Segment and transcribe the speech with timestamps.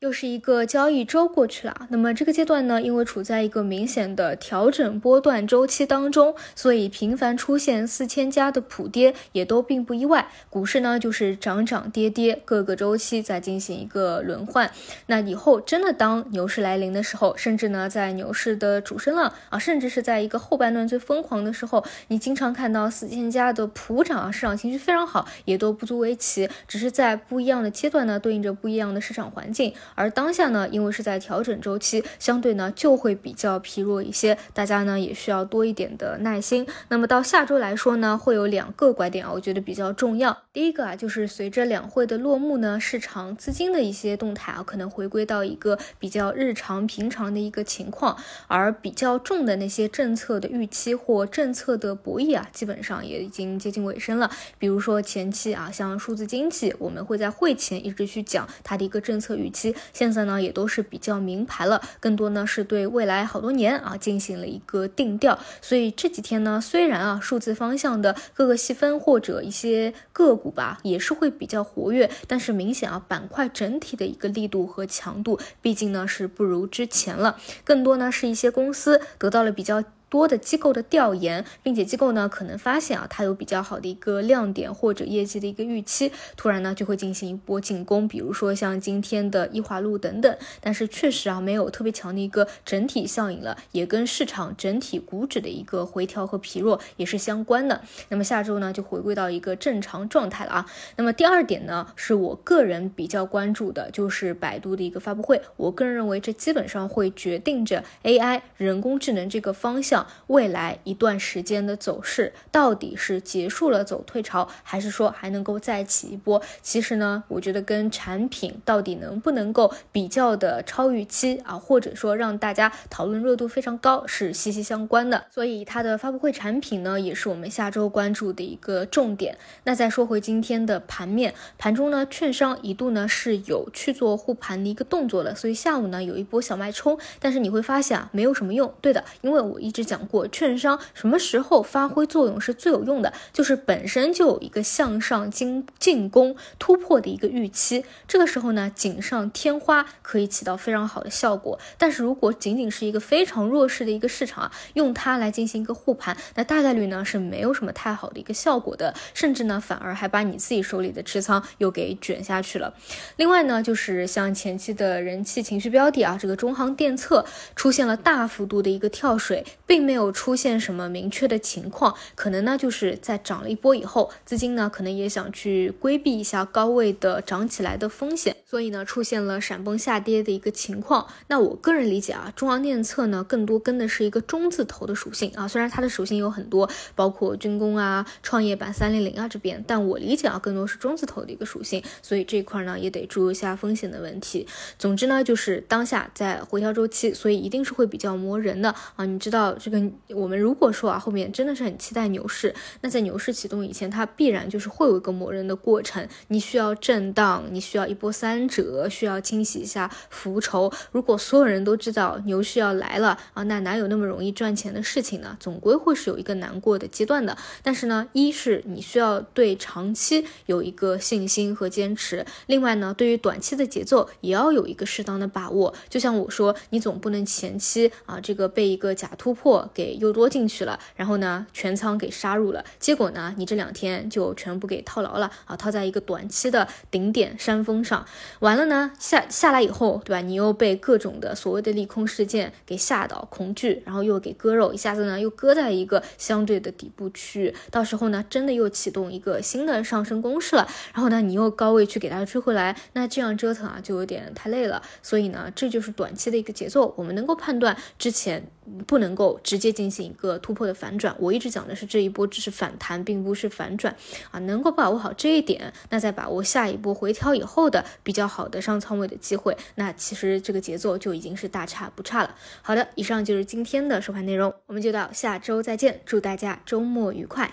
[0.00, 10.30] 又是一个交易周过去了，那么这个阶段呢，因为处在一个明显的调整波段周期当中，所以频繁出现四千家的普跌也都并不意外。
[10.48, 14.70] 股市呢就是涨涨跌跌，各个周期在进行一个轮换。
[15.04, 29.74] 那以后真的当牛市来临的时候，甚至呢在牛市的主升浪啊，甚至是在一个后半段最疯狂的时候，你经常看到四千家的普涨啊，市场情绪非常好，也都不足为奇，只是在不一样的阶段呢，对应着不一样的市场环境。
[29.94, 36.66] 而当下呢，因为是在调整周期，相对呢就会比较疲弱一些，大家呢也需要多一点的耐心。
[36.88, 40.36] 那么到下周来说呢，会有两个拐点啊，我觉得比较重要。
[40.52, 48.16] 第一个啊，就是随着两会的落幕呢，市场资金的一些动态啊，可能回归到一个比较日常平常的一个情况，
[48.48, 54.30] 而比较重的那些政策的预期或政策的博弈啊，基本上也已经接近尾声了。
[54.58, 59.74] 比如说前期啊，像数字经济，我们会在会前一直去讲它的一个政策预期。
[59.92, 65.38] 现在呢，也都是比较明牌了，更多呢是对未来好多年啊进行了一个定调。
[65.60, 77.36] 所以这几天呢，虽然啊数字方向的各个细分或者一些个股吧，也是会比较活跃，但是明显啊板块整体的一个力度和强度，毕竟呢是不如之前了。
[77.64, 79.82] 更多呢是一些公司得到了比较。
[80.10, 90.36] 多的机构的调研，并且机构呢可能发现啊，它有比较好的一个亮点或者业绩的一个预期，突然呢就会进行一波进攻，比如说像今天的易华路等等。
[90.60, 97.80] 但是确实啊，没有特别强的一个整体效应了，也跟市场整体股指的一个回调和疲弱也是相关的。
[98.08, 100.66] 那么下周呢就回归到一个正常状态了啊。
[100.96, 105.40] 那么第二点呢，是我个人比较关注的，就是百度的一个发布会。
[105.56, 109.99] 我个人认为这基本上会决定着 AI 人工智能这个方向。
[110.26, 116.40] 未来一段时间的走势到底是结束了走退潮，还是说还能够再起一波？
[116.62, 125.24] 其实呢，我觉得跟产品到底能不能够比较的超预期啊，或者说让大家讨论热度非常高是息息相关的。
[125.30, 129.36] 所以它的发布会产品呢，也是我们下周关注的一个重点。
[129.64, 138.72] 那再说回今天的盘面，盘中呢，券商一度呢是有去做护盘的一个动作的，所以下午呢有一波小脉冲，但是你会发现啊，没有什么用。
[138.80, 140.00] 对的，因为我一直讲。
[140.10, 143.12] 过券商什么时候发挥作用是最有用的？
[143.32, 151.60] 就是本身就有一个向上进进攻突破的一个预期，这个时候呢，锦上添花可以起到非常好的效果。
[151.78, 162.74] 但是如果仅仅是一个非常弱势的一个市场啊，用它来进行一个护盘，那大概率呢是没有什么太好的一个效果的，甚至呢反而还把你自己手里的持仓又给卷下去了。
[163.16, 167.24] 另外呢，就是像前期的人气情绪标的啊，这个中航电测
[167.54, 169.79] 出现了大幅度的一个跳水，并。
[169.80, 181.06] 并没有出现什么明确的情况，可能呢就是在涨了一波以后，资金呢可能也想去规避一下高位的涨起来的风险，所以呢出现了闪崩下跌的一个情况。
[181.28, 194.48] 那我个人理解啊，中航电测呢更多跟的是一个中字头的属性啊，虽然它的属性有很多，包括军工啊、创业板三零零啊这边，但我理解啊更多是中字头的一个属性，所以这块呢也得注意一下风险的问题。
[194.76, 199.80] 总之呢就是当下在回调周期，所以一定是会比较磨人的啊，你知道这个。
[200.08, 206.06] 我们如果说啊，后面真的是很期待牛市，那在牛市启动以前，它必然就是会有一个磨人的过程。
[206.28, 210.72] 你需要震荡，你需要一波三折，需要清洗一下浮筹。
[210.92, 215.36] 如果所有人都知道牛市要来了啊，那哪有那么容易赚钱的事情呢？
[215.40, 217.36] 总归会是有一个难过的阶段的。
[217.62, 225.74] 但是呢，一是你需要对长期有一个信心和坚持，另外呢，对于短期的节奏也要有一个适当的把握。
[225.88, 229.60] 就像我说，你总不能前期啊，这个被一个假突破。
[229.72, 238.04] 给又多进去了，然后呢，全仓给杀入了，结果呢，你这两天就全部给套牢了啊，套在一个短期的顶点山峰上，
[238.38, 240.20] 完了呢，下下来以后，对吧？
[240.20, 258.44] 你又被各种的所谓的利空事件给吓到，恐惧，然后又给割肉，一下子呢又割在一个相对的底部区域，到时候呢，真的又启动一个新的上升攻势了，然后呢，你又高位去给它追回来，那这样折腾啊，就有点太累了，所以呢，这就是短期的一个节奏，我们能够判断之前
[258.86, 259.60] 不能够直。
[259.60, 263.94] 接进行一个突破的反转，我一直讲的是这一波只是反弹，并不是反转
[264.30, 272.34] 啊，能够把握好这一点，那再把握下一波回调以后的比较较好的上仓位的机会，那其实这个节奏就已经是大差不差了。
[272.60, 277.50] 好的，以上就是今天的收盘内容，我们就到下周再见，祝大家周末愉快。